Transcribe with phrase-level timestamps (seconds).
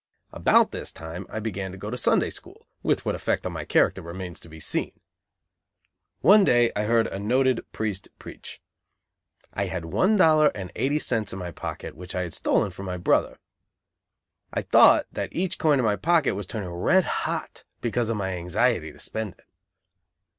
[0.31, 3.65] About this time I began to go to Sunday School, with what effect on my
[3.65, 4.93] character remains to be seen.
[6.21, 8.63] One day I heard a noted priest preach.
[9.53, 12.87] I had one dollar and eighty cents in my pocket which I had stolen from
[12.87, 13.37] my brother.
[14.51, 18.31] I thought that each coin in my pocket was turning red hot because of my
[18.35, 19.45] anxiety to spend it.